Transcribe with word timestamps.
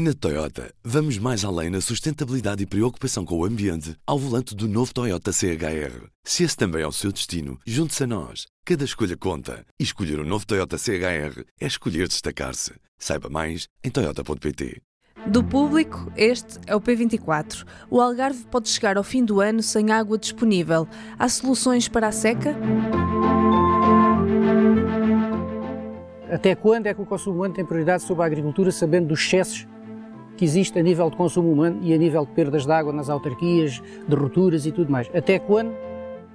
Na 0.00 0.14
Toyota, 0.14 0.72
vamos 0.84 1.18
mais 1.18 1.44
além 1.44 1.70
na 1.70 1.80
sustentabilidade 1.80 2.62
e 2.62 2.66
preocupação 2.66 3.24
com 3.24 3.36
o 3.36 3.44
ambiente 3.44 3.96
ao 4.06 4.16
volante 4.16 4.54
do 4.54 4.68
novo 4.68 4.94
Toyota 4.94 5.32
CHR. 5.32 6.06
Se 6.22 6.44
esse 6.44 6.56
também 6.56 6.82
é 6.82 6.86
o 6.86 6.92
seu 6.92 7.10
destino, 7.10 7.58
junte-se 7.66 8.04
a 8.04 8.06
nós. 8.06 8.46
Cada 8.64 8.84
escolha 8.84 9.16
conta. 9.16 9.66
E 9.76 9.82
escolher 9.82 10.20
o 10.20 10.22
um 10.22 10.24
novo 10.24 10.46
Toyota 10.46 10.78
CHR 10.78 11.42
é 11.60 11.66
escolher 11.66 12.06
destacar-se. 12.06 12.74
Saiba 12.96 13.28
mais 13.28 13.66
em 13.82 13.90
Toyota.pt. 13.90 14.80
Do 15.26 15.42
público, 15.42 16.12
este 16.16 16.60
é 16.68 16.76
o 16.76 16.80
P24. 16.80 17.66
O 17.90 18.00
Algarve 18.00 18.44
pode 18.44 18.68
chegar 18.68 18.96
ao 18.96 19.02
fim 19.02 19.24
do 19.24 19.40
ano 19.40 19.64
sem 19.64 19.90
água 19.90 20.16
disponível. 20.16 20.86
Há 21.18 21.28
soluções 21.28 21.88
para 21.88 22.06
a 22.06 22.12
seca? 22.12 22.56
Até 26.30 26.54
quando 26.54 26.86
é 26.86 26.94
que 26.94 27.02
o 27.02 27.06
consumo 27.06 27.34
humano 27.34 27.54
tem 27.54 27.64
prioridade 27.64 28.04
sobre 28.04 28.22
a 28.22 28.26
agricultura, 28.26 28.70
sabendo 28.70 29.08
dos 29.08 29.18
excessos 29.18 29.66
que 30.38 30.44
existe 30.44 30.78
a 30.78 30.82
nível 30.82 31.10
de 31.10 31.16
consumo 31.16 31.50
humano 31.50 31.80
e 31.82 31.92
a 31.92 31.98
nível 31.98 32.24
de 32.24 32.32
perdas 32.32 32.64
de 32.64 32.72
água 32.72 32.92
nas 32.92 33.10
autarquias, 33.10 33.82
de 34.06 34.14
rupturas 34.14 34.64
e 34.64 34.72
tudo 34.72 34.90
mais. 34.90 35.10
Até 35.12 35.40
quando 35.40 35.87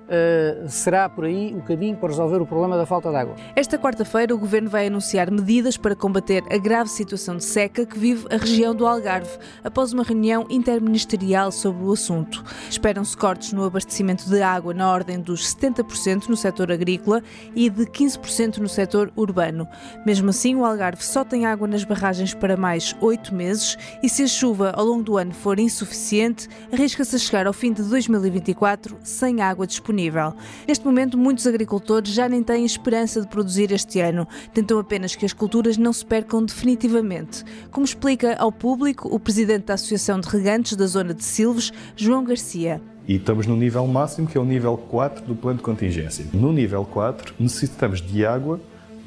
uh, 0.04 0.70
será 0.70 1.08
por 1.10 1.26
aí 1.26 1.54
o 1.54 1.62
caminho 1.62 1.96
para 1.96 2.10
resolver 2.10 2.42
o 2.42 2.46
problema 2.46 2.78
da 2.78 2.86
falta 2.86 3.10
de 3.10 3.16
água. 3.16 3.36
Esta 3.56 3.78
quarta-feira, 3.78 4.34
o 4.34 4.38
Governo 4.38 4.70
vai 4.70 4.88
anunciar 4.88 5.32
medidas 5.32 5.78
para 5.78 5.96
combater 5.96 6.44
a 6.52 6.58
grave 6.58 6.90
situação 6.90 7.38
de 7.38 7.46
seca 7.46 7.86
que 7.86 7.98
vive 7.98 8.26
a 8.34 8.38
região 8.38 8.76
do 8.76 8.86
Algarve, 8.86 9.38
após 9.64 9.94
uma 9.94 10.04
reunião 10.04 10.46
interministerial 10.50 11.52
sobre 11.52 11.84
o 11.84 11.92
assunto. 11.92 12.44
Esperam-se 12.70 13.16
cortes 13.16 13.54
no 13.54 13.64
abastecimento 13.64 14.30
de 14.30 14.42
água 14.42 14.74
na 14.74 14.92
ordem 14.92 15.20
dos 15.20 15.54
70% 15.56 16.28
no 16.28 16.36
setor 16.36 16.72
agrícola 16.72 17.22
e 17.56 17.70
de 17.70 17.86
15% 17.86 18.58
no 18.58 18.68
setor 18.68 19.12
urbano. 19.16 19.68
Mesmo 20.06 20.30
assim, 20.30 20.56
o 20.56 20.66
Algarve 20.66 21.04
só 21.04 21.24
tem 21.24 21.46
água 21.46 21.68
nas 21.68 21.84
barragens 21.84 22.34
para 22.34 22.58
mais 22.58 22.96
oito 23.02 23.34
meses 23.34 23.78
e 24.02 24.10
se 24.10 24.24
a 24.24 24.28
chuva 24.28 24.72
ao 24.76 24.86
longo 24.86 25.04
do 25.04 25.18
ano 25.18 25.34
for 25.34 25.60
insuficiente, 25.60 26.48
arrisca-se 26.72 27.16
a 27.16 27.20
chegar 27.20 27.48
ao 27.48 27.54
fim 27.54 27.72
de 27.72 27.84
2024 27.84 28.98
sem 29.04 29.42
água 29.42 29.68
disponível 29.68 29.93
disponível. 29.94 30.34
Neste 30.68 30.86
momento, 30.86 31.18
muitos 31.18 31.46
agricultores 31.46 32.12
já 32.12 32.28
nem 32.28 32.42
têm 32.42 32.66
esperança 32.66 33.22
de 33.22 33.28
produzir 33.28 33.72
este 33.72 34.00
ano. 34.00 34.28
Tentam 34.54 34.80
apenas 34.80 35.16
que 35.16 35.26
as 35.26 35.34
culturas 35.34 35.78
não 35.78 35.94
se 35.94 36.06
percam 36.06 36.44
definitivamente. 36.44 37.44
Como 37.72 37.86
explica 37.86 38.36
ao 38.36 38.52
público 38.52 39.08
o 39.14 39.20
presidente 39.20 39.66
da 39.66 39.76
Associação 39.76 40.20
de 40.20 40.28
Regantes 40.28 40.76
da 40.76 40.88
Zona 40.88 41.14
de 41.14 41.24
Silves, 41.24 41.72
João 41.96 42.24
Garcia. 42.24 42.82
E 43.08 43.16
estamos 43.16 43.46
no 43.46 43.56
nível 43.56 43.86
máximo, 43.86 44.28
que 44.28 44.38
é 44.38 44.42
o 44.42 44.46
nível 44.46 44.78
4 44.78 45.26
do 45.26 45.36
plano 45.36 45.58
de 45.58 45.64
contingência. 45.64 46.26
No 46.34 46.52
nível 46.52 46.86
4, 46.86 47.36
necessitamos 47.38 48.02
de 48.02 48.26
água, 48.26 48.60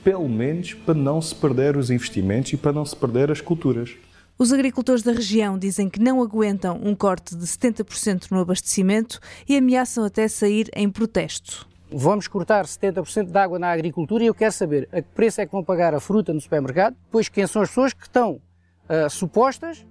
pelo 0.05 0.29
menos 0.29 0.75
para 0.75 0.95
não 0.95 1.20
se 1.20 1.34
perder 1.34 1.77
os 1.77 1.91
investimentos 1.91 2.53
e 2.53 2.57
para 2.57 2.73
não 2.73 2.84
se 2.84 2.95
perder 2.95 3.31
as 3.31 3.41
culturas. 3.41 3.91
Os 4.39 4.53
agricultores 4.53 5.03
da 5.03 5.12
região 5.12 5.59
dizem 5.59 5.89
que 5.89 5.98
não 5.98 6.20
aguentam 6.20 6.79
um 6.83 6.95
corte 6.95 7.34
de 7.34 7.47
70% 7.47 8.31
no 8.31 8.41
abastecimento 8.41 9.19
e 9.48 9.56
ameaçam 9.56 10.05
até 10.05 10.29
sair 10.29 10.69
em 10.77 10.91
protesto. 10.91 11.67
Vamos 11.91 12.29
cortar 12.29 12.67
70% 12.67 13.31
de 13.31 13.39
água 13.39 13.59
na 13.59 13.70
agricultura 13.70 14.23
e 14.23 14.27
eu 14.27 14.34
quero 14.34 14.53
saber 14.53 14.91
a 14.92 15.01
que 15.01 15.09
preço 15.14 15.41
é 15.41 15.47
que 15.47 15.53
vão 15.53 15.64
pagar 15.64 15.95
a 15.95 16.01
fruta 16.01 16.34
no 16.34 16.41
supermercado, 16.41 16.95
pois 17.11 17.31
quem 17.31 17.47
são 17.47 17.62
as 17.62 17.70
pessoas 17.70 17.95
que 17.95 18.03
estão 18.03 18.33
uh, 18.91 19.09
supostas 19.09 19.87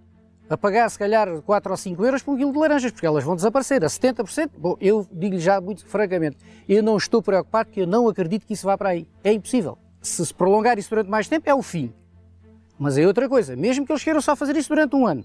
a 0.47 0.55
pagar 0.55 0.91
se 0.91 0.99
calhar 0.99 1.41
4 1.41 1.71
ou 1.71 1.77
5 1.77 2.05
euros 2.05 2.21
por 2.21 2.35
um 2.35 2.37
quilo 2.37 2.51
de 2.51 2.59
laranjas, 2.59 2.91
porque 2.91 3.07
elas 3.07 3.23
vão 3.23 3.35
desaparecer 3.35 3.83
a 3.83 3.87
70%. 3.87 4.51
Bom, 4.59 4.77
eu 4.79 5.07
digo-lhe 5.11 5.41
já 5.41 5.59
muito 5.59 5.83
francamente, 5.87 6.37
eu 6.69 6.83
não 6.83 6.97
estou 6.97 7.19
preocupado, 7.19 7.69
porque 7.69 7.81
eu 7.81 7.87
não 7.87 8.07
acredito 8.07 8.45
que 8.45 8.53
isso 8.53 8.67
vá 8.67 8.77
para 8.77 8.89
aí. 8.89 9.07
É 9.23 9.33
impossível. 9.33 9.75
Se 10.03 10.23
se 10.23 10.31
prolongar 10.31 10.77
isso 10.77 10.91
durante 10.91 11.09
mais 11.09 11.27
tempo, 11.27 11.49
é 11.49 11.55
o 11.55 11.63
fim. 11.63 11.91
Mas 12.77 12.97
é 12.97 13.07
outra 13.07 13.29
coisa, 13.29 13.55
mesmo 13.55 13.85
que 13.85 13.91
eles 13.91 14.03
queiram 14.03 14.21
só 14.21 14.35
fazer 14.35 14.55
isso 14.57 14.69
durante 14.69 14.95
um 14.95 15.07
ano, 15.07 15.23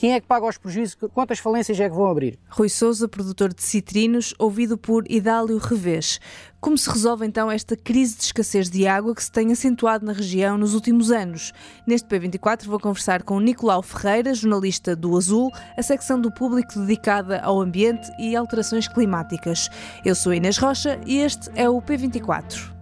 quem 0.00 0.14
é 0.14 0.20
que 0.20 0.26
paga 0.26 0.46
os 0.46 0.56
prejuízos? 0.56 0.96
Quantas 1.12 1.38
falências 1.38 1.78
é 1.78 1.86
que 1.86 1.94
vão 1.94 2.10
abrir? 2.10 2.38
Rui 2.48 2.70
Souza, 2.70 3.06
produtor 3.06 3.52
de 3.52 3.62
citrinos, 3.62 4.32
ouvido 4.38 4.78
por 4.78 5.04
Idálio 5.10 5.58
Revés. 5.58 6.18
Como 6.58 6.78
se 6.78 6.88
resolve 6.88 7.26
então 7.26 7.50
esta 7.50 7.76
crise 7.76 8.16
de 8.16 8.22
escassez 8.22 8.70
de 8.70 8.86
água 8.86 9.14
que 9.14 9.22
se 9.22 9.30
tem 9.30 9.52
acentuado 9.52 10.06
na 10.06 10.14
região 10.14 10.56
nos 10.56 10.72
últimos 10.72 11.10
anos? 11.10 11.52
Neste 11.86 12.08
P24 12.08 12.64
vou 12.64 12.80
conversar 12.80 13.22
com 13.24 13.38
Nicolau 13.40 13.82
Ferreira, 13.82 14.32
jornalista 14.32 14.96
do 14.96 15.14
Azul, 15.14 15.50
a 15.76 15.82
secção 15.82 16.18
do 16.18 16.32
público 16.32 16.80
dedicada 16.80 17.38
ao 17.42 17.60
ambiente 17.60 18.10
e 18.18 18.34
alterações 18.34 18.88
climáticas. 18.88 19.68
Eu 20.02 20.14
sou 20.14 20.32
Inês 20.32 20.56
Rocha 20.56 20.98
e 21.04 21.18
este 21.18 21.50
é 21.54 21.68
o 21.68 21.82
P24. 21.82 22.79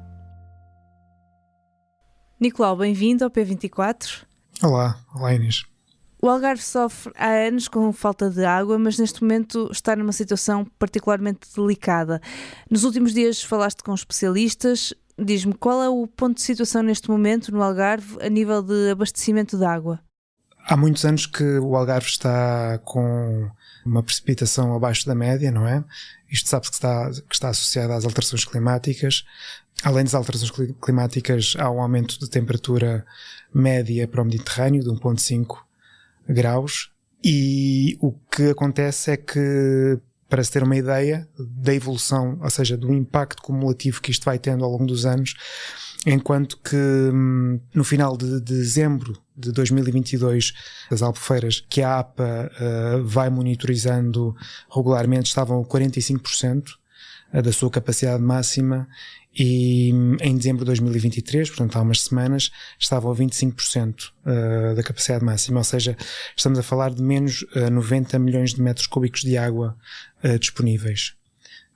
Nicolau, 2.41 2.77
bem-vindo 2.77 3.25
ao 3.25 3.31
P24. 3.33 4.23
Olá, 4.63 4.97
olá 5.13 5.35
Inês. 5.35 5.65
O 6.23 6.29
Algarve 6.29 6.63
sofre 6.63 7.13
há 7.17 7.31
anos 7.31 7.67
com 7.67 7.93
falta 7.93 8.31
de 8.31 8.45
água, 8.45 8.79
mas 8.79 8.97
neste 8.97 9.23
momento 9.23 9.69
está 9.73 9.97
numa 9.97 10.13
situação 10.13 10.65
particularmente 10.79 11.49
delicada. 11.57 12.21
Nos 12.71 12.85
últimos 12.85 13.13
dias 13.13 13.43
falaste 13.43 13.83
com 13.83 13.93
especialistas. 13.93 14.95
Diz-me 15.19 15.53
qual 15.53 15.83
é 15.83 15.89
o 15.89 16.07
ponto 16.07 16.37
de 16.37 16.43
situação 16.43 16.81
neste 16.81 17.11
momento 17.11 17.51
no 17.51 17.61
Algarve 17.61 18.17
a 18.21 18.29
nível 18.29 18.63
de 18.63 18.91
abastecimento 18.93 19.59
de 19.59 19.65
água? 19.65 19.99
Há 20.69 20.77
muitos 20.77 21.05
anos 21.05 21.27
que 21.27 21.59
o 21.59 21.75
Algarve 21.75 22.07
está 22.07 22.79
com 22.85 23.51
uma 23.89 24.03
precipitação 24.03 24.75
abaixo 24.75 25.07
da 25.07 25.15
média, 25.15 25.51
não 25.51 25.67
é? 25.67 25.85
Isto 26.31 26.49
sabe-se 26.49 26.71
que 26.71 26.77
está, 26.77 27.11
que 27.11 27.35
está 27.35 27.49
associado 27.49 27.93
às 27.93 28.05
alterações 28.05 28.45
climáticas. 28.45 29.25
Além 29.83 30.05
das 30.05 30.15
alterações 30.15 30.53
climáticas, 30.81 31.55
há 31.59 31.71
um 31.71 31.81
aumento 31.81 32.19
de 32.19 32.29
temperatura 32.29 33.07
média 33.55 34.07
para 34.07 34.23
o 34.23 34.25
Mediterrâneo 34.25 34.83
de 34.83 34.91
1.5 34.91 35.59
graus. 36.29 36.91
E 37.23 37.97
o 38.01 38.13
que 38.13 38.51
acontece 38.51 39.13
é 39.13 39.17
que, 39.17 39.99
para 40.29 40.45
se 40.45 40.51
ter 40.51 40.63
uma 40.63 40.77
ideia 40.77 41.29
da 41.39 41.75
evolução, 41.75 42.39
ou 42.43 42.51
seja, 42.51 42.77
do 42.77 42.93
impacto 42.93 43.43
cumulativo 43.43 44.01
que 44.01 44.11
isto 44.11 44.25
vai 44.25 44.39
tendo 44.39 44.65
ao 44.65 44.71
longo 44.71 44.87
dos 44.87 45.07
anos, 45.07 45.35
enquanto 46.07 46.59
que 46.59 46.77
hum, 46.77 47.61
no 47.75 47.83
final 47.83 48.17
de 48.17 48.41
dezembro 48.41 49.21
de 49.37 49.53
2022, 49.53 50.53
as 50.91 51.03
albufeiras 51.03 51.65
que 51.69 51.81
a 51.81 52.01
APA 52.01 52.51
uh, 52.53 53.05
vai 53.05 53.31
monitorizando 53.31 54.35
regularmente 54.71 55.27
estavam 55.27 55.61
a 55.61 55.65
45% 55.65 56.65
da 57.33 57.53
sua 57.53 57.71
capacidade 57.71 58.23
máxima 58.23 58.89
e 59.39 59.91
em 60.21 60.37
dezembro 60.37 60.61
de 60.61 60.67
2023, 60.67 61.49
portanto 61.51 61.77
há 61.77 61.83
umas 61.83 62.03
semanas, 62.03 62.51
estavam 62.79 63.13
a 63.13 63.15
25% 63.15 64.09
uh, 64.09 64.75
da 64.75 64.83
capacidade 64.83 65.25
máxima, 65.25 65.61
ou 65.61 65.65
seja, 65.65 65.97
estamos 66.37 66.59
a 66.59 66.63
falar 66.63 66.91
de 66.91 67.03
menos 67.03 67.43
uh, 67.55 67.71
90 67.71 68.19
milhões 68.19 68.55
de 68.55 68.63
metros 68.63 68.87
cúbicos 68.87 69.21
de 69.21 69.37
água 69.37 69.77
uh, 70.25 70.39
disponíveis. 70.39 71.15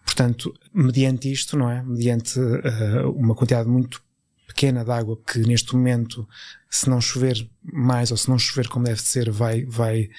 Portanto, 0.05 0.53
mediante 0.75 1.31
isto, 1.31 1.57
não 1.57 1.71
é? 1.71 1.81
Mediante 1.81 2.37
uma 3.15 3.37
quantidade 3.37 3.69
muito 3.69 4.03
pequena 4.49 4.85
de 4.85 4.91
água 4.91 5.17
que 5.25 5.39
neste 5.39 5.77
momento, 5.77 6.29
se 6.69 6.91
não 6.91 7.01
chover 7.01 7.49
mais 7.63 8.11
ou 8.11 8.17
se 8.17 8.29
não 8.29 8.37
chover 8.37 8.67
como 8.67 8.85
deve 8.85 9.01
ser, 9.01 9.31
vai, 9.31 9.65
vai 9.65 10.11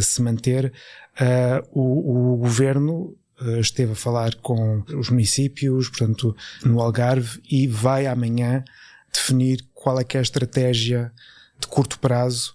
se 0.00 0.22
manter, 0.22 0.72
o, 1.72 2.34
o 2.34 2.36
governo 2.36 3.12
eh, 3.12 3.27
esteve 3.60 3.92
a 3.92 3.96
falar 3.96 4.34
com 4.36 4.82
os 4.96 5.10
municípios, 5.10 5.88
portanto, 5.88 6.36
no 6.64 6.80
Algarve, 6.80 7.40
e 7.50 7.66
vai 7.66 8.06
amanhã 8.06 8.64
definir 9.12 9.64
qual 9.74 9.98
é 10.00 10.04
que 10.04 10.16
é 10.16 10.20
a 10.20 10.22
estratégia 10.22 11.12
de 11.58 11.66
curto 11.66 11.98
prazo 11.98 12.54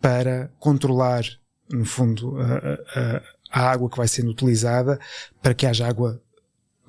para 0.00 0.50
controlar, 0.58 1.24
no 1.70 1.84
fundo, 1.84 2.36
a, 2.38 2.78
a, 2.98 3.22
a 3.52 3.70
água 3.70 3.88
que 3.88 3.96
vai 3.96 4.08
sendo 4.08 4.30
utilizada 4.30 4.98
para 5.40 5.54
que 5.54 5.66
haja 5.66 5.86
água 5.86 6.20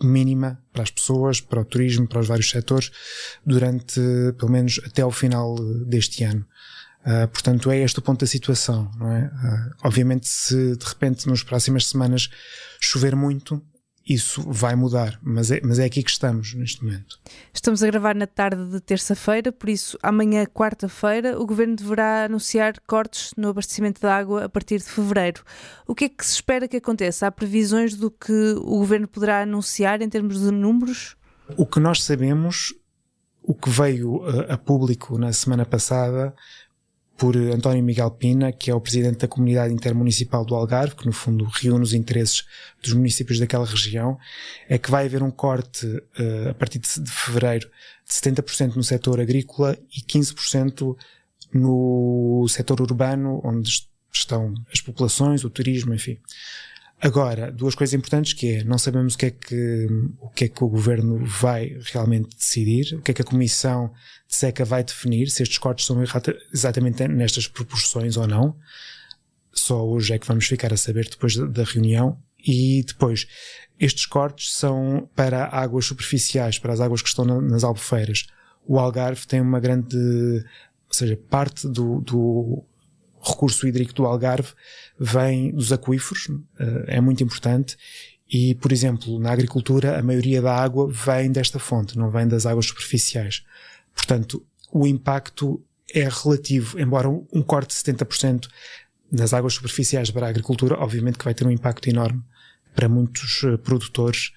mínima 0.02 0.60
para 0.72 0.84
as 0.84 0.92
pessoas, 0.92 1.40
para 1.40 1.62
o 1.62 1.66
turismo, 1.66 2.08
para 2.08 2.20
os 2.20 2.28
vários 2.28 2.50
setores, 2.50 2.92
durante, 3.46 4.02
pelo 4.38 4.52
menos, 4.52 4.80
até 4.86 5.02
ao 5.02 5.12
final 5.12 5.56
deste 5.86 6.24
ano. 6.24 6.46
Uh, 7.06 7.28
portanto, 7.28 7.70
é 7.70 7.80
este 7.80 8.00
o 8.00 8.02
ponto 8.02 8.22
da 8.22 8.28
situação, 8.28 8.90
não 8.98 9.12
é? 9.12 9.26
Uh, 9.26 9.76
obviamente, 9.84 10.28
se 10.28 10.76
de 10.78 10.86
repente 10.86 11.28
nas 11.28 11.44
próximas 11.44 11.88
semanas 11.88 12.30
chover 12.80 13.16
muito, 13.16 13.62
isso 14.08 14.44
vai 14.46 14.76
mudar, 14.76 15.18
mas 15.22 15.50
é, 15.50 15.62
mas 15.64 15.80
é 15.80 15.86
aqui 15.86 16.04
que 16.04 16.12
estamos 16.12 16.54
neste 16.54 16.84
momento. 16.84 17.20
Estamos 17.54 17.82
a 17.82 17.88
gravar 17.88 18.14
na 18.14 18.28
tarde 18.28 18.70
de 18.70 18.82
terça-feira, 18.82 19.52
por 19.52 19.70
isso 19.70 19.98
amanhã, 20.04 20.46
quarta-feira, 20.46 21.40
o 21.40 21.46
Governo 21.46 21.76
deverá 21.76 22.26
anunciar 22.26 22.80
cortes 22.86 23.32
no 23.38 23.50
abastecimento 23.50 24.02
de 24.02 24.08
água 24.08 24.44
a 24.44 24.50
partir 24.50 24.80
de 24.80 24.86
fevereiro. 24.86 25.44
O 25.88 25.96
que 25.96 26.06
é 26.06 26.10
que 26.10 26.26
se 26.26 26.34
espera 26.34 26.68
que 26.68 26.78
aconteça? 26.78 27.28
Há 27.28 27.32
previsões 27.32 27.96
do 27.96 28.12
que 28.12 28.56
o 28.58 28.78
Governo 28.80 29.08
poderá 29.08 29.42
anunciar 29.42 30.02
em 30.02 30.10
termos 30.10 30.40
de 30.42 30.52
números? 30.52 31.16
O 31.56 31.66
que 31.66 31.80
nós 31.80 32.04
sabemos, 32.04 32.74
o 33.42 33.54
que 33.54 33.70
veio 33.70 34.22
a, 34.26 34.54
a 34.56 34.58
público 34.58 35.18
na 35.18 35.32
semana 35.32 35.66
passada, 35.66 36.36
por 37.18 37.36
António 37.38 37.84
Miguel 37.84 38.10
Pina, 38.12 38.52
que 38.52 38.72
é 38.72 38.76
o 38.76 38.82
presidente 38.82 39.20
da 39.20 39.28
comunidade 39.28 39.74
intermunicipal 39.74 40.44
do 40.44 40.56
Algarve, 40.56 40.96
que 40.96 41.06
no 41.06 41.14
fundo 41.14 41.46
reúne 41.46 41.84
os 41.84 41.94
interesses 41.94 42.46
dos 42.82 42.94
municípios 42.94 43.40
daquela 43.40 43.66
região, 43.66 44.18
é 44.68 44.78
que 44.78 44.90
vai 44.90 45.06
haver 45.06 45.22
um 45.22 45.32
corte 45.32 45.86
uh, 45.86 46.50
a 46.50 46.54
partir 46.54 46.80
de, 46.80 47.02
de 47.02 47.12
fevereiro 47.12 47.70
de 48.06 48.14
70% 48.14 48.76
no 48.76 48.84
setor 48.84 49.20
agrícola 49.20 49.78
e 49.96 50.02
15% 50.02 50.96
no 51.54 52.46
setor 52.50 52.82
urbano, 52.82 53.40
onde 53.44 53.70
estão 54.12 54.54
as 54.72 54.82
populações, 54.82 55.44
o 55.44 55.50
turismo, 55.50 55.94
enfim. 55.94 56.18
Agora, 57.04 57.52
duas 57.52 57.76
coisas 57.76 57.94
importantes 57.94 58.32
que 58.32 58.56
é, 58.56 58.64
não 58.64 58.78
sabemos 58.78 59.16
o 59.16 59.18
que 59.18 59.26
é 59.26 59.32
que, 59.32 59.88
o 60.22 60.30
que 60.30 60.46
é 60.46 60.48
que 60.48 60.64
o 60.64 60.70
governo 60.70 61.26
vai 61.26 61.78
realmente 61.92 62.34
decidir, 62.34 62.96
o 62.96 63.02
que 63.02 63.12
é 63.12 63.14
que 63.14 63.22
a 63.22 63.26
comissão 63.26 63.92
de 64.26 64.34
seca 64.34 64.64
vai 64.64 64.86
definir, 64.86 65.30
se 65.30 65.44
estes 65.44 65.58
cortes 65.58 65.86
são 65.86 66.02
exatamente 66.54 67.06
nestas 67.10 67.46
proporções 67.46 68.16
ou 68.16 68.26
não. 68.26 68.56
Só 69.52 69.86
hoje 69.86 70.14
é 70.14 70.18
que 70.18 70.26
vamos 70.26 70.46
ficar 70.46 70.72
a 70.72 70.78
saber 70.78 71.10
depois 71.10 71.36
da 71.36 71.66
reunião. 71.66 72.18
E 72.40 72.84
depois, 72.88 73.28
estes 73.78 74.06
cortes 74.06 74.54
são 74.54 75.10
para 75.14 75.48
águas 75.48 75.86
superficiais, 75.86 76.58
para 76.58 76.72
as 76.72 76.80
águas 76.80 77.02
que 77.02 77.10
estão 77.10 77.26
nas 77.26 77.66
albufeiras. 77.66 78.28
O 78.66 78.80
Algarve 78.80 79.28
tem 79.28 79.42
uma 79.42 79.60
grande, 79.60 79.98
ou 79.98 80.94
seja, 80.94 81.20
parte 81.30 81.68
do, 81.68 82.00
do 82.00 82.64
recurso 83.34 83.68
hídrico 83.68 83.94
do 83.94 84.06
Algarve 84.06 84.54
vem 85.00 85.52
dos 85.52 85.72
aquíferos, 85.72 86.28
eh, 86.60 86.86
é 86.88 87.02
muito 87.02 87.24
importante. 87.24 87.78
E, 88.30 88.56
por 88.56 88.72
exemplo, 88.72 89.20
na 89.20 89.32
agricultura, 89.32 90.00
a 90.00 90.02
maioria 90.02 90.42
da 90.42 90.56
água 90.56 90.90
vem 90.90 91.32
desta 91.32 91.60
fonte, 91.60 91.98
não 91.98 92.10
vem 92.10 92.28
das 92.28 92.46
águas 92.46 92.66
superficiais. 92.66 93.44
Portanto, 93.94 94.44
o 94.72 94.88
impacto 94.88 95.64
é 95.94 96.08
relativo, 96.10 96.80
embora 96.80 97.08
um 97.10 97.44
corte 97.44 97.70
de 97.70 97.76
70% 97.76 98.48
nas 99.12 99.34
águas 99.34 99.54
superficiais 99.54 100.10
para 100.10 100.26
a 100.26 100.30
agricultura, 100.30 100.80
obviamente 100.80 101.20
que 101.20 101.26
vai 101.26 101.34
ter 101.34 101.46
um 101.46 101.52
impacto 101.52 101.88
enorme 101.88 102.24
para 102.74 102.90
muitos 102.90 103.44
eh, 103.44 103.58
produtores 103.58 104.32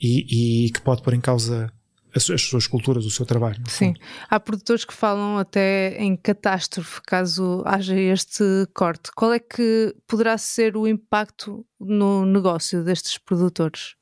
e, 0.00 0.64
e 0.66 0.70
que 0.70 0.80
pode 0.80 1.02
pôr 1.02 1.12
em 1.12 1.20
causa 1.20 1.70
as, 2.14 2.28
as, 2.30 2.42
suas 2.42 2.66
culturas, 2.66 3.04
o 3.04 3.10
seu 3.10 3.24
trabalho. 3.24 3.62
Sim. 3.68 3.94
Há 4.28 4.38
produtores 4.38 4.84
que 4.84 4.94
falam 4.94 5.38
até 5.38 5.96
em 5.98 6.16
catástrofe 6.16 7.00
caso 7.02 7.62
haja 7.64 7.96
este 7.96 8.44
corte. 8.74 9.10
Qual 9.14 9.32
é 9.32 9.38
que 9.38 9.94
poderá 10.06 10.36
ser 10.38 10.76
o 10.76 10.86
impacto 10.86 11.66
no 11.80 12.24
negócio 12.24 12.84
destes 12.84 13.18
produtores? 13.18 13.94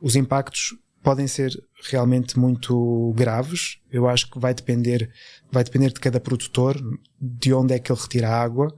Os 0.00 0.14
impactos 0.14 0.76
podem 1.02 1.26
ser 1.26 1.52
realmente 1.84 2.38
muito 2.38 3.12
graves. 3.16 3.78
Eu 3.90 4.08
acho 4.08 4.30
que 4.30 4.38
vai 4.38 4.52
depender, 4.52 5.10
vai 5.50 5.64
depender 5.64 5.88
de 5.88 6.00
cada 6.00 6.20
produtor, 6.20 6.76
de 7.20 7.52
onde 7.52 7.74
é 7.74 7.78
que 7.78 7.90
ele 7.90 8.00
retira 8.00 8.28
a 8.28 8.40
água, 8.40 8.74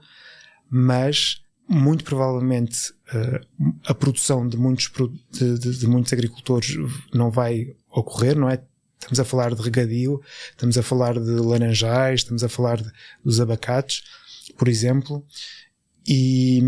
mas 0.71 1.43
muito 1.73 2.03
provavelmente 2.03 2.91
uh, 3.15 3.75
a 3.87 3.95
produção 3.95 4.49
de 4.49 4.57
muitos, 4.57 4.91
de, 5.31 5.57
de, 5.57 5.79
de, 5.79 5.87
muitos 5.87 6.13
agricultores 6.13 6.77
não 7.15 7.31
vai 7.31 7.77
ocorrer, 7.89 8.37
não 8.37 8.51
é? 8.51 8.61
Estamos 8.99 9.21
a 9.21 9.25
falar 9.25 9.55
de 9.55 9.63
regadio, 9.63 10.21
estamos 10.51 10.77
a 10.77 10.83
falar 10.83 11.15
de 11.15 11.31
laranjais, 11.31 12.21
estamos 12.21 12.43
a 12.43 12.49
falar 12.49 12.83
de, 12.83 12.91
dos 13.25 13.41
abacates, 13.41 14.03
por 14.59 14.67
exemplo, 14.67 15.25
e, 16.05 16.61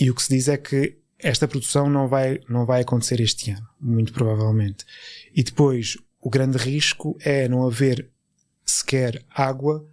e 0.00 0.10
o 0.10 0.14
que 0.14 0.22
se 0.22 0.34
diz 0.34 0.48
é 0.48 0.56
que 0.56 0.96
esta 1.18 1.46
produção 1.46 1.90
não 1.90 2.08
vai, 2.08 2.40
não 2.48 2.64
vai 2.64 2.80
acontecer 2.80 3.20
este 3.20 3.50
ano, 3.50 3.68
muito 3.78 4.14
provavelmente. 4.14 4.84
E 5.34 5.42
depois, 5.42 5.96
o 6.20 6.30
grande 6.30 6.56
risco 6.56 7.16
é 7.20 7.48
não 7.48 7.66
haver 7.66 8.08
sequer 8.64 9.22
água 9.30 9.86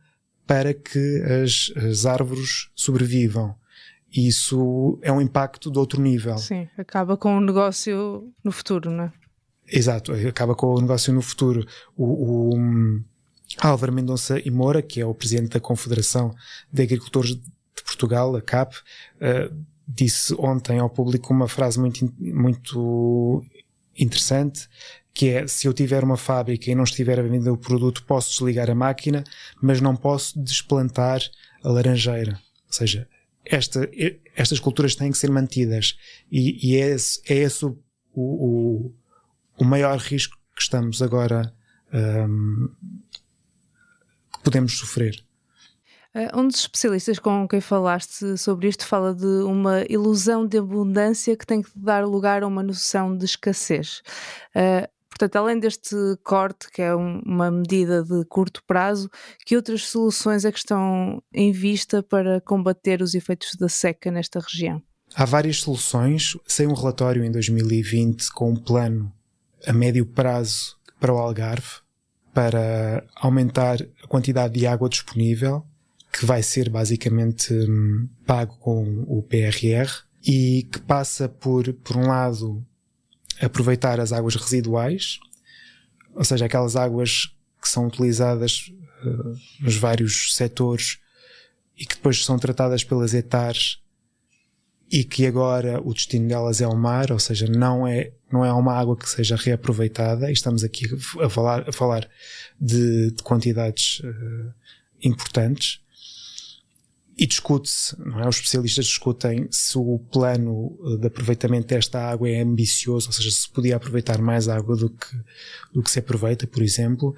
para 0.47 0.73
que 0.73 1.21
as, 1.43 1.71
as 1.75 2.05
árvores 2.05 2.69
sobrevivam. 2.73 3.55
Isso 4.11 4.97
é 5.01 5.11
um 5.11 5.21
impacto 5.21 5.71
de 5.71 5.77
outro 5.77 6.01
nível. 6.01 6.37
Sim, 6.37 6.67
acaba 6.77 7.15
com 7.15 7.37
o 7.37 7.41
negócio 7.41 8.31
no 8.43 8.51
futuro, 8.51 8.89
não 8.89 9.05
é? 9.05 9.13
Exato, 9.71 10.13
acaba 10.27 10.55
com 10.55 10.73
o 10.73 10.81
negócio 10.81 11.13
no 11.13 11.21
futuro. 11.21 11.65
O, 11.95 12.55
o 12.55 13.01
Álvaro 13.59 13.93
Mendonça 13.93 14.39
e 14.39 14.49
Moura, 14.49 14.81
que 14.81 14.99
é 14.99 15.05
o 15.05 15.13
presidente 15.13 15.49
da 15.49 15.59
Confederação 15.59 16.33
de 16.71 16.81
Agricultores 16.81 17.35
de 17.35 17.83
Portugal, 17.83 18.35
a 18.35 18.41
CAP, 18.41 18.75
uh, 18.75 19.55
disse 19.87 20.33
ontem 20.39 20.79
ao 20.79 20.89
público 20.89 21.33
uma 21.33 21.47
frase 21.47 21.79
muito, 21.79 22.11
muito 22.19 23.43
interessante, 23.97 24.67
que 25.13 25.29
é, 25.29 25.47
se 25.47 25.67
eu 25.67 25.73
tiver 25.73 26.03
uma 26.03 26.17
fábrica 26.17 26.69
e 26.69 26.75
não 26.75 26.83
estiver 26.83 27.19
a 27.19 27.23
vender 27.23 27.49
o 27.49 27.57
produto, 27.57 28.03
posso 28.05 28.31
desligar 28.31 28.69
a 28.69 28.75
máquina, 28.75 29.23
mas 29.61 29.81
não 29.81 29.95
posso 29.95 30.39
desplantar 30.41 31.21
a 31.63 31.69
laranjeira. 31.69 32.39
Ou 32.67 32.73
seja, 32.73 33.07
esta, 33.45 33.89
estas 34.35 34.59
culturas 34.59 34.95
têm 34.95 35.11
que 35.11 35.17
ser 35.17 35.31
mantidas 35.31 35.97
e, 36.31 36.71
e 36.71 36.75
é 36.75 36.89
esse, 36.89 37.21
é 37.27 37.35
esse 37.35 37.65
o, 37.65 37.77
o, 38.13 38.93
o 39.57 39.65
maior 39.65 39.97
risco 39.97 40.37
que 40.55 40.61
estamos 40.61 41.01
agora 41.01 41.53
um, 41.93 42.69
que 44.33 44.43
podemos 44.43 44.77
sofrer. 44.77 45.23
Eh, 46.13 46.29
um 46.35 46.47
dos 46.47 46.61
especialistas 46.61 47.19
com 47.19 47.47
quem 47.47 47.61
falaste 47.61 48.37
sobre 48.37 48.67
isto 48.67 48.85
fala 48.85 49.13
de 49.13 49.25
uma 49.25 49.85
ilusão 49.89 50.45
de 50.45 50.57
abundância 50.57 51.35
que 51.35 51.45
tem 51.45 51.61
que 51.61 51.69
dar 51.75 52.05
lugar 52.05 52.43
a 52.43 52.47
uma 52.47 52.63
noção 52.63 53.15
de 53.15 53.25
escassez. 53.25 54.01
Uh, 54.55 54.87
portanto, 55.19 55.35
além 55.35 55.59
deste 55.59 55.95
corte, 56.23 56.71
que 56.71 56.81
é 56.81 56.95
um, 56.95 57.19
uma 57.25 57.51
medida 57.51 58.01
de 58.03 58.23
curto 58.25 58.63
prazo, 58.65 59.09
que 59.45 59.55
outras 59.57 59.85
soluções 59.85 60.45
é 60.45 60.51
que 60.51 60.59
estão 60.59 61.21
em 61.33 61.51
vista 61.51 62.01
para 62.01 62.39
combater 62.39 63.01
os 63.01 63.13
efeitos 63.13 63.55
da 63.55 63.67
seca 63.67 64.09
nesta 64.09 64.39
região? 64.39 64.81
Há 65.13 65.25
várias 65.25 65.57
soluções. 65.57 66.37
Saiu 66.47 66.69
um 66.69 66.73
relatório 66.73 67.23
em 67.23 67.31
2020 67.31 68.31
com 68.31 68.51
um 68.51 68.55
plano 68.55 69.11
a 69.67 69.73
médio 69.73 70.05
prazo 70.05 70.77
para 70.99 71.13
o 71.13 71.17
Algarve 71.17 71.81
para 72.33 73.03
aumentar 73.15 73.79
a 74.01 74.07
quantidade 74.07 74.53
de 74.53 74.65
água 74.65 74.87
disponível, 74.87 75.65
que 76.13 76.25
vai 76.25 76.41
ser 76.41 76.69
basicamente 76.69 77.53
hum, 77.53 78.07
pago 78.25 78.55
com 78.59 79.03
o 79.07 79.21
PRR 79.23 79.89
e 80.25 80.67
que 80.71 80.79
passa 80.79 81.27
por, 81.27 81.73
por 81.73 81.97
um 81.97 82.07
lado, 82.07 82.65
aproveitar 83.41 83.99
as 83.99 84.11
águas 84.11 84.35
residuais, 84.35 85.19
ou 86.13 86.23
seja, 86.23 86.45
aquelas 86.45 86.75
águas 86.75 87.31
que 87.61 87.67
são 87.67 87.87
utilizadas 87.87 88.71
uh, 89.03 89.35
nos 89.61 89.75
vários 89.75 90.35
setores 90.35 90.97
e 91.77 91.85
que 91.85 91.95
depois 91.95 92.23
são 92.23 92.37
tratadas 92.37 92.83
pelas 92.83 93.13
etares 93.13 93.79
e 94.91 95.03
que 95.03 95.25
agora 95.25 95.79
o 95.83 95.93
destino 95.93 96.27
delas 96.27 96.61
é 96.61 96.67
o 96.67 96.75
mar, 96.75 97.11
ou 97.11 97.19
seja, 97.19 97.47
não 97.47 97.87
é, 97.87 98.11
não 98.31 98.43
é 98.43 98.51
uma 98.51 98.73
água 98.73 98.97
que 98.97 99.07
seja 99.07 99.35
reaproveitada, 99.35 100.29
e 100.29 100.33
estamos 100.33 100.63
aqui 100.63 100.87
a 101.21 101.29
falar, 101.29 101.69
a 101.69 101.71
falar 101.71 102.09
de, 102.59 103.11
de 103.11 103.23
quantidades 103.23 103.99
uh, 103.99 104.53
importantes. 105.01 105.79
E 107.21 107.27
discute-se, 107.27 107.99
não 107.99 108.21
é? 108.21 108.29
Os 108.29 108.37
especialistas 108.37 108.85
discutem 108.85 109.45
se 109.51 109.77
o 109.77 109.99
plano 110.09 110.79
de 111.01 111.05
aproveitamento 111.05 111.67
desta 111.67 111.99
água 111.99 112.29
é 112.29 112.39
ambicioso, 112.39 113.07
ou 113.07 113.13
seja, 113.13 113.29
se 113.29 113.49
podia 113.49 113.75
aproveitar 113.75 114.21
mais 114.21 114.47
água 114.47 114.73
do 114.77 114.89
que, 114.89 115.17
do 115.73 115.83
que 115.83 115.91
se 115.91 115.99
aproveita, 115.99 116.47
por 116.47 116.63
exemplo. 116.63 117.13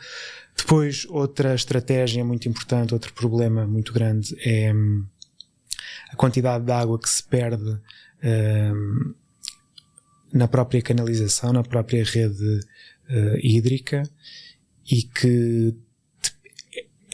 Depois, 0.58 1.06
outra 1.08 1.54
estratégia 1.54 2.26
muito 2.26 2.50
importante, 2.50 2.96
outro 2.96 3.14
problema 3.14 3.68
muito 3.68 3.94
grande 3.94 4.36
é 4.40 4.74
hum, 4.74 5.06
a 6.10 6.16
quantidade 6.16 6.66
de 6.66 6.72
água 6.72 6.98
que 6.98 7.08
se 7.08 7.22
perde 7.22 7.70
uh, 7.70 9.16
na 10.34 10.48
própria 10.48 10.82
canalização, 10.82 11.54
na 11.54 11.62
própria 11.62 12.04
rede 12.04 12.60
uh, 13.08 13.38
hídrica 13.38 14.10
e 14.90 15.04
que 15.04 15.76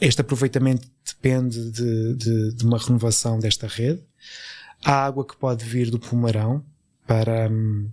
este 0.00 0.22
aproveitamento 0.22 0.88
depende 1.14 1.70
de, 1.70 2.14
de, 2.14 2.54
de, 2.54 2.64
uma 2.64 2.78
renovação 2.78 3.38
desta 3.38 3.66
rede. 3.66 4.02
Há 4.84 5.04
água 5.04 5.26
que 5.26 5.36
pode 5.36 5.64
vir 5.64 5.90
do 5.90 5.98
Pomarão 5.98 6.64
para, 7.06 7.50
um, 7.50 7.90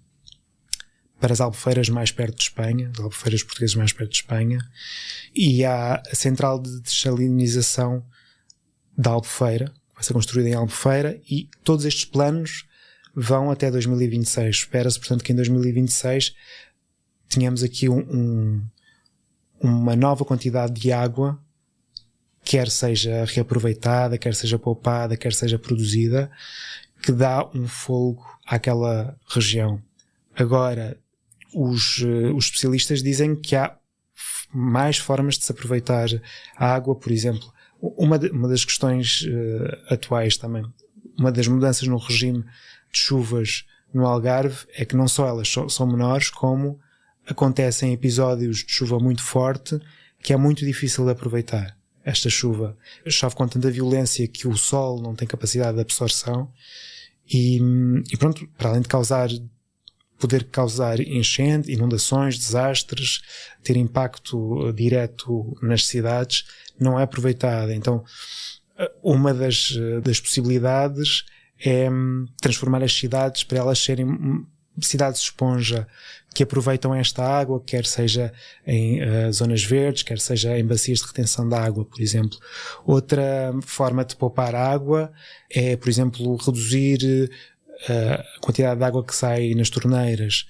para 1.19 1.33
as 1.33 1.41
albufeiras 1.41 1.89
mais 1.89 2.11
perto 2.11 2.37
de 2.37 2.43
Espanha, 2.43 2.91
as 2.93 2.99
albufeiras 2.99 3.43
portuguesas 3.43 3.75
mais 3.75 3.93
perto 3.93 4.11
de 4.11 4.17
Espanha, 4.17 4.59
e 5.33 5.65
há 5.65 5.95
a 5.95 6.15
central 6.15 6.59
de 6.59 6.79
desalinização 6.81 8.05
da 8.97 9.11
albufeira, 9.11 9.73
vai 9.93 10.03
ser 10.03 10.13
construída 10.13 10.49
em 10.49 10.53
Albufeira 10.53 11.19
e 11.29 11.49
todos 11.63 11.85
estes 11.85 12.05
planos 12.05 12.65
vão 13.15 13.49
até 13.49 13.71
2026. 13.71 14.57
Espera-se, 14.57 14.99
portanto, 14.99 15.23
que 15.23 15.31
em 15.31 15.35
2026 15.35 16.35
tenhamos 17.29 17.63
aqui 17.63 17.87
um, 17.87 17.99
um, 17.99 18.67
uma 19.59 19.95
nova 19.95 20.25
quantidade 20.25 20.79
de 20.79 20.91
água, 20.91 21.39
quer 22.45 22.69
seja 22.69 23.25
reaproveitada, 23.25 24.17
quer 24.17 24.35
seja 24.35 24.59
poupada, 24.59 25.17
quer 25.17 25.33
seja 25.33 25.57
produzida, 25.57 26.31
que 27.01 27.11
dá 27.11 27.49
um 27.53 27.67
fogo 27.67 28.23
àquela 28.45 29.17
região. 29.27 29.81
Agora, 30.35 30.97
os, 31.53 32.01
eh, 32.01 32.31
os 32.31 32.45
especialistas 32.45 33.01
dizem 33.01 33.35
que 33.35 33.55
há 33.55 33.75
mais 34.53 34.97
formas 34.97 35.37
de 35.37 35.45
se 35.45 35.51
aproveitar 35.51 36.07
a 36.55 36.73
água, 36.73 36.95
por 36.95 37.11
exemplo, 37.11 37.51
uma, 37.81 38.19
de, 38.19 38.29
uma 38.29 38.47
das 38.47 38.63
questões 38.63 39.23
uh, 39.23 39.93
atuais 39.93 40.37
também, 40.37 40.65
uma 41.19 41.31
das 41.31 41.47
mudanças 41.47 41.87
no 41.87 41.97
regime 41.97 42.41
de 42.91 42.99
chuvas 42.99 43.65
no 43.93 44.05
Algarve 44.05 44.65
é 44.73 44.85
que 44.85 44.95
não 44.95 45.07
só 45.07 45.27
elas 45.27 45.49
so, 45.49 45.69
são 45.69 45.87
menores, 45.87 46.29
como 46.29 46.79
acontecem 47.27 47.91
episódios 47.91 48.59
de 48.59 48.71
chuva 48.71 48.99
muito 48.99 49.21
forte 49.21 49.79
que 50.21 50.33
é 50.33 50.37
muito 50.37 50.65
difícil 50.65 51.05
de 51.05 51.11
aproveitar. 51.11 51.77
Esta 52.05 52.29
chuva. 52.29 52.77
Chove 53.07 53.35
com 53.35 53.47
tanta 53.47 53.71
violência 53.71 54.27
que 54.27 54.47
o 54.47 54.55
sol 54.55 55.01
não 55.01 55.15
tem 55.15 55.27
capacidade 55.27 55.75
de 55.75 55.81
absorção 55.81 56.51
e, 57.27 57.59
e 58.11 58.17
pronto, 58.17 58.47
para 58.57 58.69
além 58.69 58.81
de 58.81 58.87
causar 58.87 59.29
poder 60.17 60.45
causar 60.45 60.99
enchente, 61.01 61.71
inundações, 61.71 62.37
desastres, 62.37 63.21
ter 63.61 63.75
impacto 63.75 64.71
direto 64.71 65.57
nas 65.61 65.85
cidades, 65.85 66.45
não 66.79 66.97
é 66.97 67.03
aproveitada. 67.03 67.75
Então, 67.75 68.01
uma 69.03 69.33
das, 69.33 69.73
das 70.01 70.19
possibilidades 70.19 71.25
é 71.59 71.89
hum, 71.89 72.25
transformar 72.41 72.81
as 72.83 72.93
cidades 72.93 73.43
para 73.43 73.57
elas 73.59 73.79
serem 73.79 74.05
hum, 74.05 74.45
cidades 74.81 75.21
esponja 75.21 75.87
que 76.33 76.43
aproveitam 76.43 76.93
esta 76.93 77.23
água, 77.23 77.63
quer 77.65 77.85
seja 77.85 78.33
em 78.67 79.01
uh, 79.01 79.31
zonas 79.31 79.63
verdes, 79.63 80.03
quer 80.03 80.19
seja 80.19 80.59
em 80.59 80.65
bacias 80.65 80.99
de 80.99 81.05
retenção 81.05 81.47
de 81.47 81.55
água, 81.55 81.85
por 81.85 82.01
exemplo. 82.01 82.37
Outra 82.85 83.53
forma 83.61 84.03
de 84.03 84.15
poupar 84.17 84.53
água 84.53 85.11
é, 85.49 85.77
por 85.77 85.87
exemplo, 85.87 86.35
reduzir 86.35 87.29
uh, 87.89 88.37
a 88.37 88.39
quantidade 88.41 88.77
de 88.77 88.85
água 88.85 89.03
que 89.03 89.15
sai 89.15 89.53
nas 89.53 89.69
torneiras, 89.69 90.45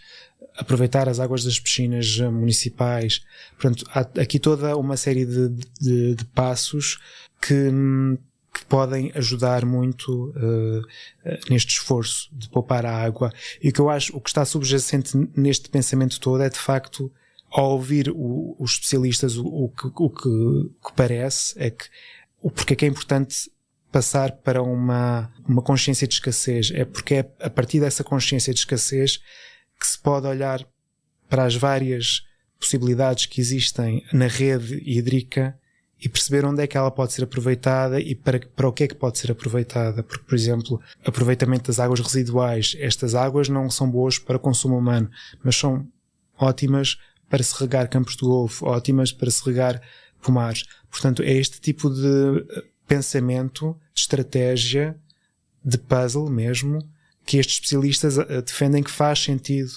aproveitar 0.57 1.07
as 1.07 1.19
águas 1.19 1.43
das 1.43 1.59
piscinas 1.59 2.17
municipais. 2.17 3.23
Portanto, 3.51 3.85
há 3.93 3.99
aqui 4.21 4.39
toda 4.39 4.75
uma 4.75 4.97
série 4.97 5.25
de, 5.25 5.49
de, 5.79 6.15
de 6.15 6.25
passos 6.33 6.99
que, 7.41 7.53
hum, 7.53 8.17
que 8.55 8.65
podem 8.65 9.11
ajudar 9.15 9.65
muito 9.65 10.29
uh, 10.29 10.81
neste 11.49 11.73
esforço 11.73 12.29
de 12.31 12.47
poupar 12.47 12.85
a 12.85 13.03
água. 13.03 13.29
E 13.61 13.67
o 13.67 13.73
que 13.73 13.81
eu 13.81 13.89
acho, 13.89 14.15
o 14.15 14.21
que 14.21 14.29
está 14.29 14.45
subjacente 14.45 15.11
neste 15.35 15.69
pensamento 15.69 16.17
todo 16.21 16.41
é 16.41 16.49
de 16.49 16.57
facto, 16.57 17.11
ao 17.51 17.71
ouvir 17.71 18.09
o, 18.09 18.55
os 18.57 18.71
especialistas, 18.71 19.35
o, 19.35 19.45
o, 19.45 19.69
que, 19.69 19.87
o 19.93 20.09
que, 20.09 20.69
que, 20.87 20.93
parece 20.95 21.53
é 21.57 21.69
que 21.69 21.83
o 22.41 22.49
porquê 22.49 22.73
é 22.73 22.75
que 22.77 22.85
é 22.85 22.87
importante 22.87 23.51
passar 23.91 24.31
para 24.31 24.63
uma, 24.63 25.29
uma 25.45 25.61
consciência 25.61 26.07
de 26.07 26.13
escassez. 26.13 26.71
É 26.73 26.85
porque 26.85 27.15
é 27.15 27.31
a 27.41 27.49
partir 27.49 27.81
dessa 27.81 28.05
consciência 28.05 28.53
de 28.53 28.59
escassez 28.59 29.17
que 29.77 29.85
se 29.85 29.99
pode 29.99 30.27
olhar 30.27 30.65
para 31.27 31.43
as 31.43 31.55
várias 31.55 32.23
possibilidades 32.57 33.25
que 33.25 33.41
existem 33.41 34.05
na 34.13 34.27
rede 34.27 34.81
hídrica 34.85 35.59
e 36.01 36.09
perceber 36.09 36.45
onde 36.45 36.61
é 36.61 36.67
que 36.67 36.77
ela 36.77 36.91
pode 36.91 37.13
ser 37.13 37.23
aproveitada 37.23 37.99
e 37.99 38.13
para, 38.13 38.39
para 38.55 38.67
o 38.67 38.73
que 38.73 38.83
é 38.83 38.87
que 38.87 38.95
pode 38.95 39.17
ser 39.17 39.31
aproveitada. 39.31 40.03
Porque, 40.03 40.23
por 40.23 40.35
exemplo, 40.35 40.81
aproveitamento 41.05 41.67
das 41.67 41.79
águas 41.79 41.99
residuais. 41.99 42.75
Estas 42.79 43.15
águas 43.15 43.49
não 43.49 43.69
são 43.69 43.89
boas 43.89 44.19
para 44.19 44.37
consumo 44.37 44.77
humano, 44.77 45.09
mas 45.43 45.55
são 45.55 45.87
ótimas 46.37 46.97
para 47.29 47.41
se 47.41 47.59
regar 47.59 47.89
campos 47.89 48.15
de 48.15 48.21
golfo, 48.21 48.65
ótimas 48.65 49.11
para 49.11 49.31
se 49.31 49.43
regar 49.45 49.81
pomares. 50.21 50.65
Portanto, 50.89 51.23
é 51.23 51.31
este 51.33 51.59
tipo 51.59 51.89
de 51.89 52.45
eh, 52.49 52.63
pensamento, 52.87 53.75
de 53.93 54.01
estratégia, 54.01 54.97
de 55.63 55.77
puzzle 55.77 56.29
mesmo, 56.29 56.79
que 57.25 57.37
estes 57.37 57.55
especialistas 57.55 58.17
eh, 58.17 58.41
defendem 58.41 58.83
que 58.83 58.91
faz 58.91 59.19
sentido 59.19 59.71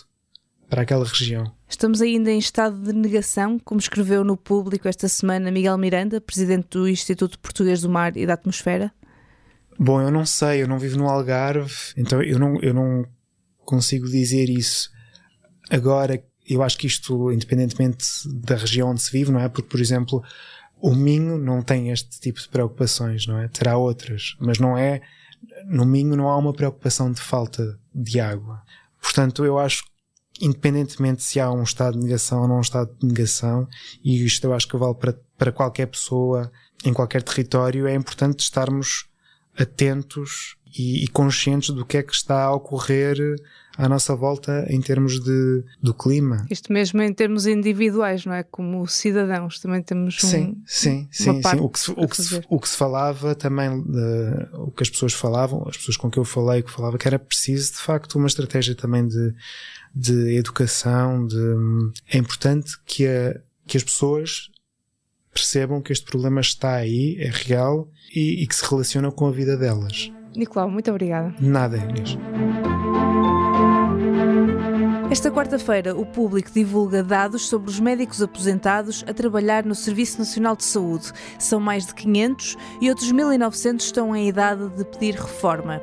para 0.68 0.82
aquela 0.82 1.04
região. 1.04 1.57
Estamos 1.68 2.00
ainda 2.00 2.30
em 2.30 2.38
estado 2.38 2.80
de 2.80 2.94
negação, 2.94 3.58
como 3.58 3.78
escreveu 3.78 4.25
no 4.25 4.37
público 4.37 4.88
esta 4.88 5.06
semana 5.06 5.50
Miguel 5.50 5.76
Miranda, 5.76 6.20
presidente 6.20 6.68
do 6.70 6.88
Instituto 6.88 7.38
Português 7.38 7.82
do 7.82 7.90
Mar 7.90 8.16
e 8.16 8.26
da 8.26 8.32
Atmosfera? 8.32 8.90
Bom, 9.78 10.00
eu 10.00 10.10
não 10.10 10.25
sei, 10.25 10.62
eu 10.62 10.66
não 10.66 10.78
vivo 10.78 10.96
no 10.96 11.08
Algarve, 11.08 11.75
então 11.96 12.22
eu 12.22 12.38
não, 12.38 12.58
eu 12.60 12.72
não 12.72 13.04
consigo 13.58 14.08
dizer 14.08 14.48
isso. 14.48 14.90
Agora, 15.70 16.20
eu 16.48 16.62
acho 16.62 16.78
que 16.78 16.87
isto, 16.87 17.30
independentemente 17.30 18.06
da 18.26 18.56
região 18.56 18.90
onde 18.90 19.02
se 19.02 19.12
vive, 19.12 19.30
não 19.30 19.38
é? 19.38 19.48
Porque, 19.48 19.68
por 19.68 19.78
exemplo, 19.78 20.25
o 20.80 20.94
Minho 20.94 21.37
não 21.37 21.60
tem 21.60 21.90
este 21.90 22.18
tipo 22.18 22.40
de 22.40 22.48
preocupações, 22.48 23.26
não 23.26 23.38
é? 23.38 23.46
Terá 23.46 23.76
outras, 23.76 24.37
mas 24.40 24.58
não 24.58 24.76
é. 24.76 25.02
No 25.66 25.84
Minho 25.84 26.16
não 26.16 26.28
há 26.30 26.37
uma 26.38 26.54
preocupação 26.54 27.12
de 27.12 27.20
falta 27.20 27.78
de 27.94 28.18
água. 28.18 28.62
Portanto, 29.00 29.44
eu 29.44 29.58
acho 29.58 29.84
independentemente 30.40 31.23
se 31.23 31.40
há 31.40 31.50
um 31.50 31.62
estado 31.62 31.99
de 31.99 32.04
negação 32.04 32.42
ou 32.42 32.49
não 32.49 32.59
um 32.59 32.61
estado 32.61 32.90
de 32.99 33.07
negação, 33.07 33.68
e 34.04 34.25
isto 34.25 34.45
eu 34.45 34.54
acho 34.54 34.68
que 34.68 34.76
vale 34.76 34.95
para, 34.95 35.18
para 35.37 35.52
qualquer 35.52 35.87
pessoa 35.87 36.50
em 36.85 36.92
qualquer 36.92 37.23
território, 37.23 37.87
é 37.87 37.95
importante 37.95 38.40
estarmos 38.40 39.09
atentos 39.58 40.56
e, 40.78 41.04
e, 41.04 41.08
conscientes 41.08 41.70
do 41.70 41.84
que 41.84 41.96
é 41.96 42.02
que 42.02 42.12
está 42.12 42.44
a 42.44 42.54
ocorrer 42.54 43.16
à 43.76 43.88
nossa 43.88 44.14
volta 44.14 44.66
em 44.68 44.80
termos 44.80 45.18
de, 45.18 45.64
do 45.82 45.94
clima. 45.94 46.44
Isto 46.50 46.72
mesmo 46.72 47.00
em 47.00 47.12
termos 47.12 47.46
individuais, 47.46 48.26
não 48.26 48.34
é? 48.34 48.42
Como 48.42 48.86
cidadãos 48.86 49.58
também 49.60 49.82
temos 49.82 50.22
um, 50.22 50.28
sim, 50.28 50.62
sim, 50.66 51.08
sim, 51.10 51.42
sim. 51.42 51.60
O 51.60 51.68
que 51.68 51.80
se, 51.80 51.90
o 51.90 52.08
que 52.08 52.22
se, 52.22 52.40
o 52.48 52.60
que 52.60 52.68
se 52.68 52.76
falava 52.76 53.34
também, 53.34 53.82
de, 53.82 54.48
o 54.54 54.70
que 54.70 54.82
as 54.82 54.90
pessoas 54.90 55.14
falavam, 55.14 55.64
as 55.66 55.76
pessoas 55.76 55.96
com 55.96 56.10
que 56.10 56.18
eu 56.18 56.24
falei, 56.24 56.62
que 56.62 56.70
falava 56.70 56.98
que 56.98 57.08
era 57.08 57.18
preciso 57.18 57.72
de 57.72 57.78
facto 57.78 58.16
uma 58.16 58.26
estratégia 58.26 58.74
também 58.74 59.06
de 59.06 59.34
de 59.94 60.36
educação, 60.36 61.26
de, 61.26 61.36
é 62.08 62.18
importante 62.18 62.72
que, 62.86 63.06
a, 63.06 63.40
que 63.66 63.76
as 63.76 63.82
pessoas 63.82 64.50
percebam 65.38 65.80
que 65.80 65.92
este 65.92 66.04
problema 66.04 66.40
está 66.40 66.75
aí, 66.75 67.16
é 67.21 67.30
real 67.30 67.88
e, 68.14 68.42
e 68.42 68.47
que 68.47 68.54
se 68.54 68.68
relaciona 68.68 69.11
com 69.12 69.26
a 69.26 69.30
vida 69.30 69.57
delas. 69.57 70.12
Nicolau, 70.35 70.71
muito 70.71 70.90
obrigada. 70.90 71.35
Nada, 71.40 71.76
Inês. 71.76 72.18
Esta 75.10 75.30
quarta-feira, 75.30 75.96
o 75.96 76.04
público 76.04 76.50
divulga 76.52 77.02
dados 77.02 77.48
sobre 77.48 77.70
os 77.70 77.80
médicos 77.80 78.20
aposentados 78.20 79.02
a 79.08 79.14
trabalhar 79.14 79.64
no 79.64 79.74
Serviço 79.74 80.18
Nacional 80.18 80.54
de 80.54 80.64
Saúde. 80.64 81.10
São 81.38 81.58
mais 81.58 81.86
de 81.86 81.94
500 81.94 82.56
e 82.78 82.90
outros 82.90 83.10
1.900 83.10 83.80
estão 83.80 84.14
em 84.14 84.28
idade 84.28 84.68
de 84.68 84.84
pedir 84.84 85.14
reforma. 85.14 85.80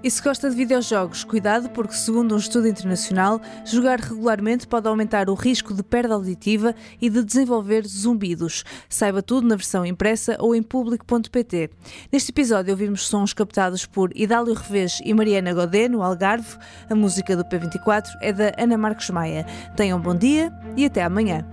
E 0.00 0.08
se 0.08 0.22
gosta 0.22 0.48
de 0.48 0.54
videojogos, 0.54 1.24
cuidado 1.24 1.70
porque, 1.70 1.94
segundo 1.94 2.36
um 2.36 2.38
estudo 2.38 2.68
internacional, 2.68 3.40
jogar 3.64 3.98
regularmente 3.98 4.64
pode 4.64 4.86
aumentar 4.86 5.28
o 5.28 5.34
risco 5.34 5.74
de 5.74 5.82
perda 5.82 6.14
auditiva 6.14 6.72
e 7.00 7.10
de 7.10 7.24
desenvolver 7.24 7.84
zumbidos. 7.84 8.64
Saiba 8.88 9.20
tudo 9.20 9.48
na 9.48 9.56
versão 9.56 9.84
impressa 9.84 10.36
ou 10.38 10.54
em 10.54 10.62
público.pt. 10.62 11.70
Neste 12.12 12.30
episódio 12.30 12.70
ouvimos 12.70 13.08
sons 13.08 13.34
captados 13.34 13.86
por 13.86 14.16
Idálio 14.16 14.54
Revés 14.54 15.00
e 15.04 15.12
Mariana 15.12 15.52
Godé, 15.52 15.88
no 15.88 16.00
Algarve. 16.00 16.56
A 16.88 16.94
música 16.94 17.36
do 17.36 17.44
P24 17.44 18.06
é 18.22 18.32
da 18.32 18.52
Ana 18.56 18.67
Marcos 18.76 19.08
Maia. 19.10 19.46
Tenham 19.76 19.98
um 19.98 20.00
bom 20.00 20.14
dia 20.14 20.52
e 20.76 20.84
até 20.84 21.02
amanhã. 21.02 21.44